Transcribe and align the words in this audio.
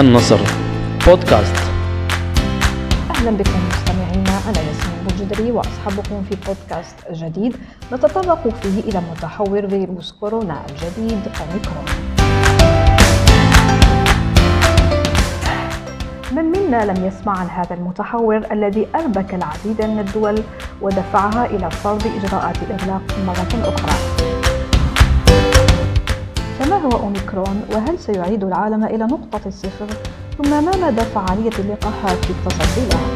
النصر 0.00 0.38
بودكاست 1.06 1.56
أهلا 3.10 3.30
بكم 3.30 3.68
مستمعينا 3.68 4.38
أنا 4.48 4.60
ياسمين 4.60 5.06
بوجدري 5.08 5.50
وأصحابكم 5.50 6.22
في 6.30 6.36
بودكاست 6.46 6.94
جديد 7.12 7.56
نتطرق 7.92 8.48
فيه 8.62 8.80
إلى 8.80 9.02
متحور 9.10 9.68
فيروس 9.68 10.12
كورونا 10.20 10.62
الجديد 10.70 11.20
أوميكرون. 11.40 11.84
من 16.32 16.44
منا 16.44 16.84
لم 16.84 17.06
يسمع 17.06 17.38
عن 17.38 17.46
هذا 17.46 17.74
المتحور 17.74 18.36
الذي 18.52 18.86
أربك 18.94 19.34
العديد 19.34 19.82
من 19.82 19.98
الدول 19.98 20.42
ودفعها 20.82 21.46
إلى 21.46 21.70
فرض 21.70 22.06
إجراءات 22.06 22.56
الاغلاق 22.62 23.02
مرة 23.26 23.74
أخرى. 23.74 24.26
هو 26.86 26.98
أوميكرون 26.98 27.62
وهل 27.72 27.98
سيعيد 27.98 28.44
العالم 28.44 28.84
إلى 28.84 29.04
نقطة 29.04 29.40
الصفر؟ 29.46 29.86
ثم 30.38 30.50
ما 30.50 30.86
مدى 30.86 31.02
فعالية 31.02 31.50
اللقاحات 31.58 32.24
في 32.24 32.30
التصدي 32.30 32.88
لها؟ 32.88 33.14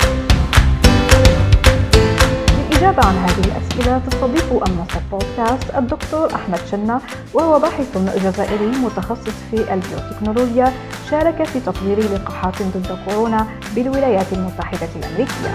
للإجابة 2.70 3.06
عن 3.06 3.14
هذه 3.14 3.44
الأسئلة 3.44 3.98
تستضيف 3.98 4.52
أمس 4.52 4.96
البودكاست 4.96 5.76
الدكتور 5.78 6.34
أحمد 6.34 6.58
شنة 6.70 7.00
وهو 7.34 7.58
باحث 7.58 7.98
جزائري 8.24 8.66
متخصص 8.66 9.34
في 9.50 9.74
البيوتكنولوجيا 9.74 10.72
شارك 11.10 11.44
في 11.44 11.60
تطوير 11.60 11.98
لقاحات 11.98 12.62
ضد 12.62 12.98
كورونا 13.04 13.46
بالولايات 13.74 14.32
المتحدة 14.32 14.88
الأمريكية. 14.96 15.54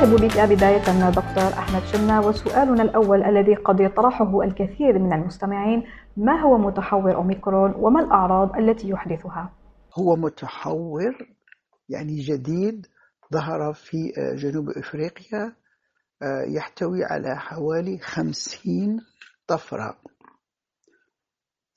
نرحب 0.00 0.16
بك 0.16 0.40
بداية 0.40 1.10
دكتور 1.10 1.52
أحمد 1.58 1.82
شنا 1.84 2.20
وسؤالنا 2.20 2.82
الأول 2.82 3.22
الذي 3.22 3.54
قد 3.54 3.80
يطرحه 3.80 4.42
الكثير 4.42 4.98
من 4.98 5.12
المستمعين 5.12 5.84
ما 6.16 6.40
هو 6.40 6.58
متحور 6.58 7.14
أوميكرون؟ 7.14 7.74
وما 7.76 8.00
الأعراض 8.00 8.56
التي 8.56 8.88
يحدثها؟ 8.88 9.52
هو 9.98 10.16
متحور 10.16 11.14
يعني 11.88 12.20
جديد 12.20 12.86
ظهر 13.32 13.72
في 13.72 13.96
جنوب 14.36 14.70
إفريقيا 14.70 15.52
يحتوي 16.56 17.04
على 17.04 17.36
حوالي 17.36 17.98
خمسين 17.98 19.00
طفرة. 19.46 19.96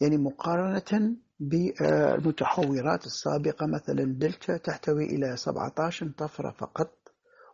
يعني 0.01 0.17
مقارنة 0.17 1.15
بالمتحورات 1.39 3.05
السابقة 3.05 3.67
مثلا 3.67 4.03
دلتا 4.03 4.57
تحتوي 4.57 5.05
إلى 5.05 5.37
17 5.37 6.11
طفرة 6.17 6.51
فقط. 6.51 7.02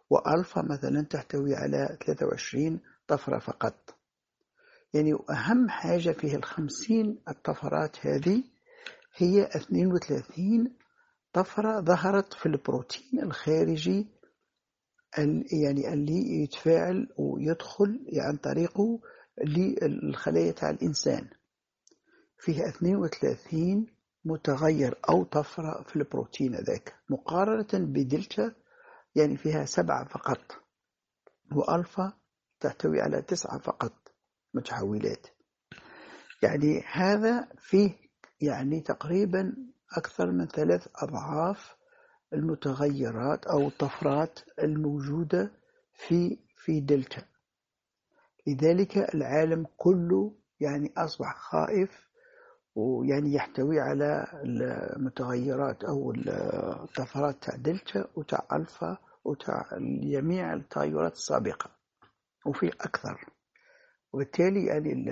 وألفا 0.09 0.61
مثلا 0.61 1.01
تحتوي 1.01 1.55
على 1.55 1.97
23 2.05 2.79
طفرة 3.07 3.39
فقط. 3.39 3.95
يعني 4.93 5.13
أهم 5.29 5.69
حاجة 5.69 6.11
في 6.11 6.35
الخمسين 6.35 7.21
الطفرات 7.27 8.07
هذه 8.07 8.43
هي 9.15 9.43
32 9.55 10.71
طفرة 11.33 11.81
ظهرت 11.81 12.33
في 12.33 12.45
البروتين 12.45 13.23
الخارجي 13.23 14.07
يعني 15.63 15.93
اللي 15.93 16.43
يتفاعل 16.43 17.07
ويدخل 17.17 18.05
عن 18.13 18.37
طريقه 18.37 18.99
للخلايا 19.45 20.51
تاع 20.51 20.69
الإنسان. 20.69 21.27
فيها 22.37 22.69
32 22.69 23.87
متغير 24.25 24.97
أو 25.09 25.23
طفرة 25.23 25.83
في 25.83 25.95
البروتين 25.95 26.55
ذاك 26.55 26.95
مقارنة 27.09 27.67
بدلتا 27.73 28.53
يعني 29.15 29.37
فيها 29.37 29.65
سبعة 29.65 30.07
فقط 30.07 30.39
وألفا 31.55 32.13
تحتوي 32.59 33.01
على 33.01 33.21
تسعة 33.21 33.59
فقط 33.59 33.93
متحولات. 34.53 35.27
يعني 36.43 36.83
هذا 36.91 37.47
فيه 37.57 37.95
يعني 38.41 38.81
تقريبا 38.81 39.55
أكثر 39.97 40.31
من 40.31 40.47
ثلاث 40.47 40.87
أضعاف 40.95 41.75
المتغيرات 42.33 43.45
أو 43.45 43.67
الطفرات 43.67 44.39
الموجودة 44.59 45.51
في 45.93 46.39
في 46.57 46.79
دلتا. 46.79 47.25
لذلك 48.47 48.97
العالم 49.15 49.65
كله 49.77 50.35
يعني 50.59 50.93
أصبح 50.97 51.35
خائف 51.37 52.09
ويعني 52.75 53.33
يحتوي 53.33 53.79
على 53.79 54.27
المتغيرات 54.43 55.83
أو 55.83 56.13
الطفرات 56.83 57.43
تاع 57.43 57.55
دلتا 57.55 58.07
وتاع 58.15 58.47
ألفا 58.53 58.97
جميع 60.01 60.53
التغيرات 60.53 61.13
السابقة 61.13 61.69
وفي 62.45 62.67
أكثر. 62.67 63.25
وبالتالي 64.13 64.65
يعني 64.65 65.05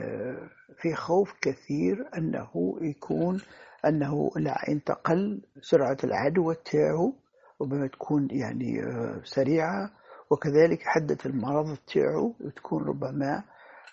في 0.81 0.95
خوف 0.95 1.33
كثير 1.41 2.09
أنه 2.17 2.77
يكون 2.81 3.41
أنه 3.85 4.31
انتقل 4.69 5.41
سرعة 5.61 5.97
العدوى 6.03 6.55
تاعو 6.55 7.13
ربما 7.61 7.87
تكون 7.87 8.27
يعني 8.31 8.83
آه، 8.83 9.21
سريعة 9.23 9.91
وكذلك 10.29 10.81
حدة 10.83 11.17
المرض 11.25 11.77
تاعو 11.93 12.33
تكون 12.55 12.83
ربما 12.83 13.43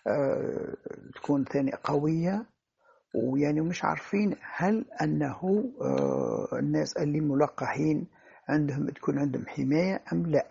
آه، 0.06 0.74
تكون 1.14 1.44
ثاني 1.44 1.72
قوية. 1.84 2.46
ويعني 3.14 3.60
مش 3.60 3.84
عارفين 3.84 4.36
هل 4.56 4.84
أنه 5.02 5.64
آه، 5.80 6.48
الناس 6.58 6.96
اللي 6.96 7.20
ملقحين 7.20 8.06
عندهم 8.48 8.90
تكون 8.90 9.18
عندهم 9.18 9.46
حماية 9.46 10.02
أم 10.12 10.26
لا. 10.26 10.46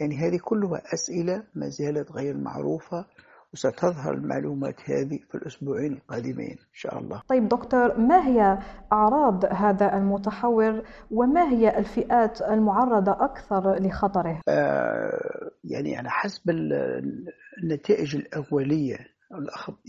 يعني 0.00 0.16
هذه 0.16 0.38
كلها 0.44 0.82
أسئلة 0.94 1.42
ما 1.54 1.68
زالت 1.68 2.12
غير 2.12 2.36
معروفة 2.36 3.06
وستظهر 3.52 4.14
المعلومات 4.14 4.90
هذه 4.90 5.18
في 5.30 5.34
الأسبوعين 5.34 5.92
القادمين 5.92 6.50
إن 6.50 6.72
شاء 6.72 6.98
الله. 6.98 7.22
طيب 7.28 7.48
دكتور 7.48 7.98
ما 7.98 8.26
هي 8.26 8.58
أعراض 8.92 9.44
هذا 9.44 9.96
المتحور 9.96 10.82
وما 11.10 11.52
هي 11.52 11.78
الفئات 11.78 12.42
المعرضة 12.42 13.12
أكثر 13.12 13.74
لخطره؟ 13.74 14.40
آه 14.48 15.50
يعني 15.64 15.96
على 15.96 16.10
حسب 16.10 16.50
النتائج 16.50 18.16
الأولية 18.16 18.98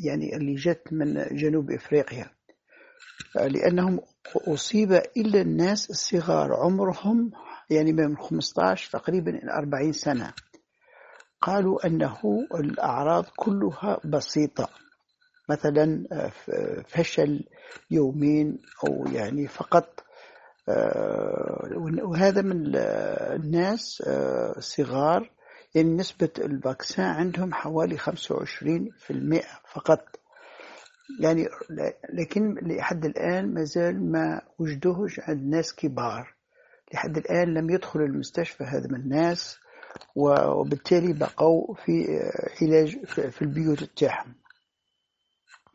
يعني 0.06 0.36
اللي 0.36 0.56
جت 0.56 0.84
من 0.92 1.14
جنوب 1.32 1.72
إفريقيا. 1.72 2.26
لأنهم 3.36 4.00
أصيب 4.36 4.92
إلا 4.92 5.42
الناس 5.42 5.90
الصغار 5.90 6.54
عمرهم 6.54 7.32
يعني 7.70 7.94
من 7.94 8.18
15 8.18 8.90
تقريبا 8.92 9.32
إلى 9.32 9.52
40 9.54 9.92
سنة. 9.92 10.34
قالوا 11.42 11.88
أنه 11.88 12.48
الأعراض 12.56 13.26
كلها 13.36 14.00
بسيطة. 14.06 14.70
مثلا 15.50 16.06
فشل 16.88 17.44
يومين 17.92 18.60
أو 18.84 19.06
يعني 19.08 19.48
فقط 19.48 20.04
وهذا 22.04 22.42
من 22.42 22.76
الناس 22.76 24.02
الصغار 24.58 25.32
يعني 25.76 25.90
نسبة 25.96 26.30
الفاكسان 26.40 27.06
عندهم 27.06 27.54
حوالي 27.54 27.98
25% 27.98 28.02
فقط. 29.74 30.21
يعني 31.20 31.48
لكن 32.14 32.54
لحد 32.62 33.06
الآن 33.06 33.54
ما 33.54 33.64
زال 33.64 34.12
ما 34.12 34.42
وجدوهش 34.60 35.20
عند 35.20 35.44
ناس 35.56 35.76
كبار. 35.76 36.36
لحد 36.94 37.18
الآن 37.18 37.54
لم 37.54 37.70
يدخل 37.70 38.02
المستشفى 38.02 38.64
هذا 38.64 38.88
من 38.88 38.96
الناس 38.96 39.58
وبالتالي 40.16 41.14
بقوا 41.14 41.76
في 41.76 42.22
علاج 42.62 43.06
في 43.06 43.42
البيوت 43.42 43.84
تاعهم 43.84 44.34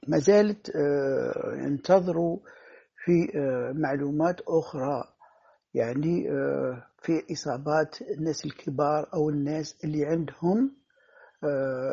ما 0.09 0.19
زالت 0.19 0.77
آه، 0.77 1.55
ينتظروا 1.55 2.39
في 3.05 3.39
آه، 3.39 3.73
معلومات 3.73 4.41
أخرى 4.49 5.05
يعني 5.75 6.31
آه، 6.31 6.87
في 7.03 7.33
إصابات 7.33 8.03
الناس 8.03 8.45
الكبار 8.45 9.09
أو 9.15 9.31
الناس 9.31 9.77
اللي 9.85 10.05
عندهم 10.07 10.65
آه، 10.65 10.86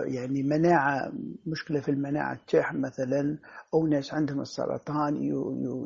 يعني 0.06 0.44
مناعة 0.44 1.12
مشكلة 1.46 1.80
في 1.80 1.90
المناعة 1.90 2.40
تاعهم 2.48 2.82
مثلا 2.82 3.38
أو 3.74 3.88
ناس 3.88 4.14
عندهم 4.14 4.42
السرطان 4.42 5.24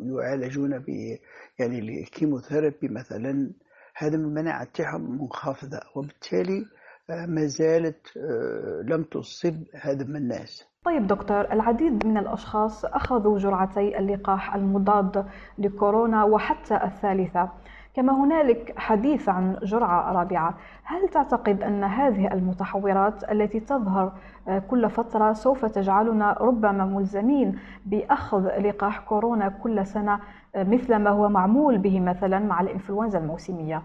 يعالجون 0.06 0.80
ب 0.80 1.18
يعني 1.60 1.80
الكيموثيرابي 1.80 2.88
مثلا. 2.88 3.52
هذا 3.96 4.18
من 4.18 4.26
المناعة 4.26 4.68
تاعهم 4.74 5.22
منخفضة 5.22 5.80
وبالتالي 5.96 6.66
آه، 7.10 7.26
ما 7.26 7.46
زالت 7.46 8.18
آه، 8.18 8.82
لم 8.86 9.04
تصب 9.04 9.64
هذا 9.82 10.06
من 10.06 10.16
الناس. 10.16 10.66
طيب 10.86 11.08
دكتور 11.08 11.42
العديد 11.42 12.06
من 12.06 12.18
الأشخاص 12.18 12.86
أخذوا 12.86 13.38
جرعتي 13.38 14.00
اللقاح 14.00 14.56
المضاد 14.56 15.26
لكورونا 15.58 16.24
وحتى 16.24 16.76
الثالثة. 16.84 17.52
كما 17.98 18.14
هنالك 18.24 18.74
حديث 18.78 19.30
عن 19.30 19.60
جرعة 19.64 20.12
رابعة 20.12 20.58
هل 20.84 21.10
تعتقد 21.10 21.64
أن 21.64 21.84
هذه 21.84 22.34
المتحورات 22.34 23.32
التي 23.32 23.60
تظهر 23.60 24.20
آه، 24.48 24.60
كل 24.60 24.90
فترة 24.90 25.34
سوف 25.34 25.66
تجعلنا 25.66 26.34
ربما 26.34 26.86
ملزمين 26.86 27.60
بأخذ 27.86 28.42
لقاح 28.60 29.00
كورونا 29.00 29.50
كل 29.50 29.86
سنة 29.86 30.20
آه، 30.56 30.64
مثل 30.64 30.96
ما 30.96 31.10
هو 31.10 31.30
معمول 31.30 31.78
به 31.78 32.00
مثلا 32.00 32.40
مع 32.40 32.62
الإنفلونزا 32.62 33.20
الموسمية؟ 33.20 33.84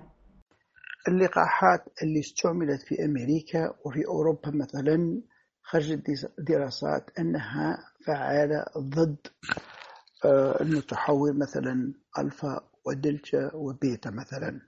اللقاحات 1.08 1.85
اللي 2.03 2.20
استعملت 2.20 2.82
في 2.82 3.05
أمريكا 3.05 3.75
وفي 3.87 4.06
أوروبا 4.06 4.49
مثلا 4.49 5.23
خرجت 5.62 6.03
دراسات 6.38 7.11
أنها 7.19 7.79
فعالة 8.06 8.65
ضد 8.79 9.26
آه، 10.25 10.62
المتحور 10.62 11.32
مثلا 11.32 11.93
ألفا 12.19 12.72
ودلتا 12.87 13.50
وبيتا 13.55 14.11
مثلا. 14.11 14.61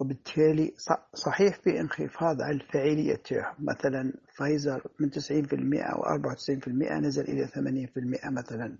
وبالتالي 0.00 0.74
صحيح 1.14 1.60
في 1.64 1.80
انخفاض 1.80 2.42
على 2.42 2.54
الفاعلية 2.56 3.22
مثلا 3.58 4.12
فايزر 4.38 4.82
من 5.00 5.10
90% 5.10 5.14
أو 5.82 6.02
94% 6.02 6.92
نزل 6.92 7.24
إلى 7.24 7.46
80% 7.46 8.30
مثلا. 8.32 8.78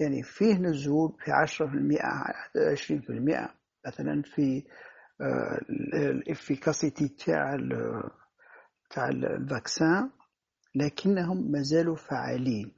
يعني 0.00 0.22
فيه 0.22 0.58
نزول 0.58 1.16
في 1.24 1.32
10% 1.32 1.36
20% 2.56 3.50
مثلا 3.86 4.22
في 4.22 4.64
آه، 5.20 5.60
الإفيكاسيتي 5.94 7.08
تاع 7.08 7.56
تاع 8.90 9.08
ال 9.08 9.23
vaccin 9.23 10.10
لكنهم 10.74 11.50
ما 11.50 11.62
زالوا 11.62 11.96
فعالين 11.96 12.72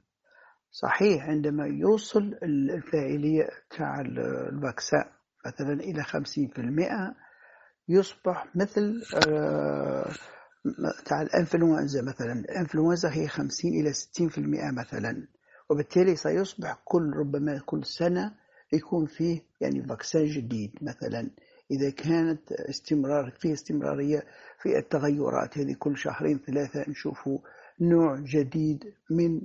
صحيح 0.71 1.29
عندما 1.29 1.67
يوصل 1.67 2.35
الفاعلية 2.43 3.49
تاع 3.77 4.01
ال 4.01 4.16
vaccin 4.16 5.05
مثلا 5.45 5.73
إلى 5.73 6.03
50% 6.03 7.15
يصبح 7.89 8.55
مثل 8.55 9.01
آه، 9.27 10.11
تاع 11.05 11.21
الإنفلونزا 11.21 12.01
مثلا. 12.01 12.33
الإنفلونزا 12.33 13.09
هي 13.13 13.27
50 13.27 13.71
إلى 13.71 13.93
60% 13.93 14.73
مثلا. 14.73 15.27
وبالتالي 15.69 16.15
سيصبح 16.15 16.81
كل 16.85 17.13
ربما 17.15 17.61
كل 17.65 17.85
سنة 17.85 18.33
يكون 18.73 19.05
فيه 19.05 19.41
يعني 19.61 19.83
vaccin 19.83 20.25
جديد 20.25 20.71
مثلا. 20.81 21.29
إذا 21.71 21.89
كانت 21.89 22.51
استمرار 22.51 23.31
فيه 23.39 23.53
استمرارية 23.53 24.23
في 24.61 24.77
التغيرات 24.77 25.57
هذه 25.57 25.75
كل 25.79 25.97
شهرين 25.97 26.39
ثلاثة 26.39 26.89
نشوفوا 26.89 27.39
نوع 27.81 28.15
جديد 28.19 28.83
من 29.11 29.41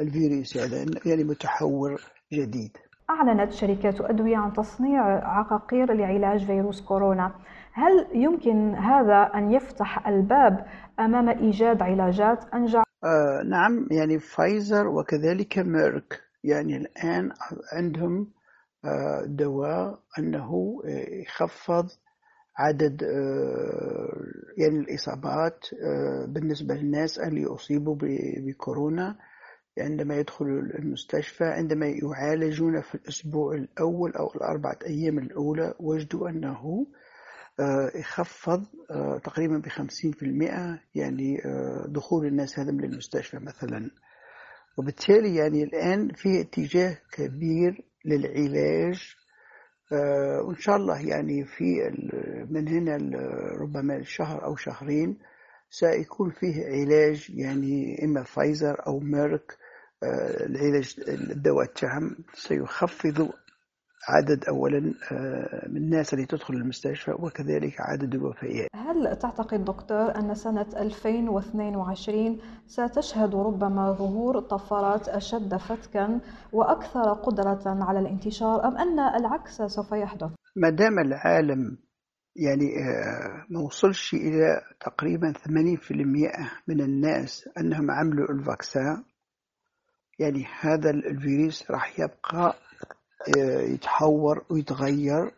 الفيروس 0.00 0.56
هذا 0.56 0.86
يعني 1.06 1.24
متحور 1.24 2.00
جديد. 2.32 2.76
أعلنت 3.10 3.52
شركات 3.52 4.00
أدوية 4.00 4.36
عن 4.36 4.52
تصنيع 4.52 5.02
عقاقير 5.38 5.92
لعلاج 5.92 6.46
فيروس 6.46 6.80
كورونا. 6.80 7.32
هل 7.72 8.06
يمكن 8.14 8.74
هذا 8.74 9.30
أن 9.34 9.52
يفتح 9.52 10.08
الباب 10.08 10.66
أمام 11.00 11.28
إيجاد 11.28 11.82
علاجات 11.82 12.54
أنجع؟ 12.54 12.82
آه 13.04 13.42
نعم 13.46 13.86
يعني 13.90 14.18
فايزر 14.18 14.88
وكذلك 14.88 15.58
ميرك. 15.58 16.20
يعني 16.44 16.76
الآن 16.76 17.32
عندهم 17.72 18.28
آه 18.84 19.24
دواء 19.26 19.98
أنه 20.18 20.82
يخفض 21.22 21.88
عدد 22.60 23.02
آه 23.02 24.22
يعني 24.58 24.78
الإصابات 24.78 25.64
آه 25.82 26.26
بالنسبة 26.28 26.74
للناس 26.74 27.18
اللي 27.18 27.46
أصيبوا 27.46 27.96
بكورونا. 28.46 29.18
عندما 29.78 30.16
يدخلوا 30.16 30.60
المستشفى 30.60 31.44
عندما 31.44 31.86
يعالجون 31.86 32.80
في 32.80 32.94
الأسبوع 32.94 33.54
الأول 33.54 34.12
أو 34.12 34.32
الأربعة 34.34 34.78
أيام 34.86 35.18
الأولى 35.18 35.74
وجدوا 35.80 36.28
أنه 36.28 36.86
آه، 37.60 37.90
يخفض 37.94 38.64
تقريبا 39.24 39.58
بخمسين 39.58 40.12
في 40.12 40.22
المئة 40.22 40.80
يعني 40.94 41.38
دخول 41.88 42.26
الناس 42.26 42.58
هذا 42.58 42.72
من 42.72 42.84
المستشفى 42.84 43.38
مثلا. 43.38 43.90
وبالتالي 44.78 45.34
يعني 45.34 45.62
الآن 45.62 46.08
في 46.14 46.40
اتجاه 46.40 46.98
كبير 47.12 47.84
للعلاج 48.04 49.14
وإن 49.92 50.56
شاء 50.58 50.76
الله 50.76 51.00
يعني 51.08 51.44
في 51.44 51.90
من 52.50 52.68
هنا 52.68 52.96
ربما 53.60 53.96
الشهر 53.96 54.44
أو 54.44 54.56
شهرين 54.56 55.18
سيكون 55.70 56.30
فيه 56.30 56.64
علاج 56.66 57.30
يعني 57.34 58.04
إما 58.04 58.22
فايزر 58.22 58.86
أو 58.86 59.00
ميرك 59.00 59.56
العلاج 60.02 60.94
الدواء 61.08 61.64
التهم 61.64 62.16
سيخفض 62.34 63.30
عدد 64.10 64.44
اولا 64.44 64.94
آه، 65.12 65.68
من 65.68 65.76
الناس 65.76 66.14
اللي 66.14 66.26
تدخل 66.26 66.54
المستشفى 66.54 67.10
وكذلك 67.10 67.74
عدد 67.80 68.14
الوفيات. 68.14 68.68
هل 68.74 69.16
تعتقد 69.16 69.64
دكتور 69.64 70.16
أن 70.16 70.34
سنة 70.34 70.66
2022 70.76 72.38
ستشهد 72.66 73.34
ربما 73.34 73.92
ظهور 73.92 74.40
طفرات 74.40 75.08
أشد 75.08 75.56
فتكا 75.56 76.20
وأكثر 76.52 77.12
قدرة 77.12 77.62
على 77.66 77.98
الانتشار 77.98 78.64
أم 78.68 78.76
أن 78.76 78.98
العكس 78.98 79.62
سوف 79.62 79.92
يحدث؟ 79.92 80.30
ما 80.56 80.70
دام 80.70 80.98
العالم 80.98 81.78
يعني 82.36 82.64
آه، 82.64 83.46
ما 83.50 83.60
وصلش 83.60 84.14
إلى 84.14 84.60
تقريبا 84.80 85.32
80% 85.32 86.60
من 86.68 86.80
الناس 86.80 87.48
أنهم 87.58 87.90
عملوا 87.90 88.30
الفاكسان 88.30 89.04
يعني 90.18 90.46
هذا 90.60 90.90
الفيروس 90.90 91.70
راح 91.70 92.00
يبقى 92.00 92.54
يتحور 93.74 94.44
ويتغير 94.50 95.32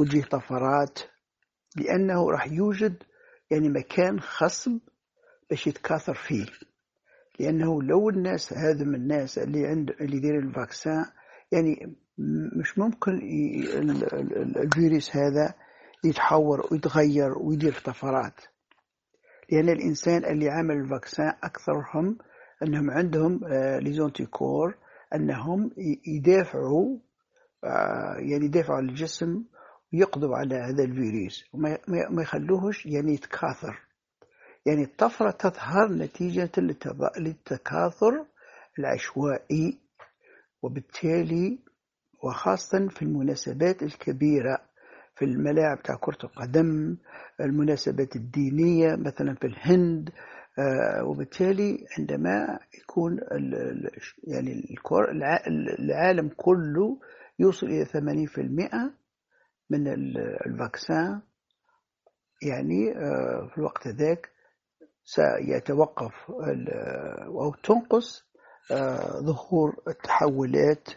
وتجيه 0.00 0.22
طفرات 0.22 0.98
لأنه 1.76 2.30
راح 2.30 2.46
يوجد 2.46 3.02
يعني 3.50 3.68
مكان 3.68 4.20
خصب 4.20 4.78
باش 5.50 5.66
يتكاثر 5.66 6.14
فيه. 6.14 6.46
لأنه 7.40 7.82
لو 7.82 8.10
الناس 8.10 8.52
هذا 8.52 8.84
من 8.84 8.94
الناس 8.94 9.38
اللي 9.38 9.66
عند 9.66 9.90
اللي 9.90 10.16
يدير 10.16 10.38
ال 10.38 10.47
vaccin 10.47 11.04
يعني 11.52 11.96
مش 12.60 12.78
ممكن 12.78 13.20
الفيروس 14.56 15.16
هذا 15.16 15.54
يتحور 16.04 16.68
ويتغير 16.72 17.38
ويدير 17.38 17.72
طفرات. 17.84 18.40
لأن 19.52 19.68
الإنسان 19.68 20.24
اللي 20.24 20.50
عمل 20.50 20.76
ال 20.76 20.84
vaccin 20.84 21.32
أكثرهم 21.42 22.18
أنهم 22.62 22.90
عندهم 22.90 23.40
آه، 23.44 23.78
les 23.78 24.02
anticorps 24.02 24.74
أنهم 25.14 25.70
يدافعوا 26.06 26.98
آه، 27.64 28.16
يعني 28.18 28.44
يدافعوا 28.44 28.78
عن 28.78 28.88
الجسم 28.88 29.44
ويقضوا 29.92 30.36
على 30.36 30.54
هذا 30.54 30.84
الفيروس. 30.84 31.44
وما 31.52 32.22
يخلوهش 32.22 32.86
يعني 32.86 33.14
يتكاثر. 33.14 33.78
يعني 34.66 34.82
الطفرة 34.82 35.30
تظهر 35.30 35.92
نتيجة 35.92 36.50
للتكاثر 37.18 38.26
العشوائي 38.78 39.78
وبالتالي 40.62 41.58
وخاصة 42.22 42.88
في 42.88 43.02
المناسبات 43.02 43.82
الكبيرة 43.82 44.58
في 45.16 45.24
الملاعب 45.24 45.82
تاع 45.82 45.96
كرة 45.96 46.18
القدم 46.24 46.96
المناسبات 47.40 48.16
الدينية 48.16 48.96
مثلا 48.96 49.34
في 49.34 49.46
الهند 49.46 50.10
وبالتالي 51.06 51.86
عندما 51.98 52.58
يكون 52.82 53.20
يعني 54.24 54.76
العالم 55.78 56.30
كله 56.36 56.98
يوصل 57.38 57.66
إلى 57.66 57.84
80% 57.84 58.92
من 59.70 59.88
الفاكسان 60.46 61.20
يعني 62.42 62.90
آه، 62.96 63.48
في 63.52 63.58
الوقت 63.58 63.88
ذاك 63.88 64.30
سيتوقف 65.04 66.12
أو 67.26 67.54
تنقص 67.54 68.24
آه، 68.72 69.20
ظهور 69.20 69.82
التحولات 69.88 70.88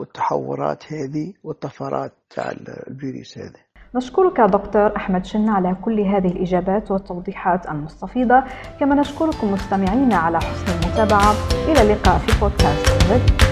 والتحورات 0.00 0.92
هذه 0.92 1.34
والطفرات 1.42 2.12
تاع 2.30 2.50
الفيروس 2.88 3.38
هذا. 3.38 3.63
نشكرك 3.96 4.40
دكتور 4.40 4.96
أحمد 4.96 5.26
شن 5.26 5.48
على 5.48 5.76
كل 5.82 6.00
هذه 6.00 6.26
الإجابات 6.26 6.90
والتوضيحات 6.90 7.68
المستفيضة 7.68 8.42
كما 8.80 8.94
نشكركم 8.94 9.52
مستمعينا 9.52 10.16
على 10.16 10.38
حسن 10.38 10.72
المتابعة. 10.82 11.34
إلى 11.68 11.82
اللقاء 11.82 12.18
في 12.18 12.40
بودكاست 12.40 13.43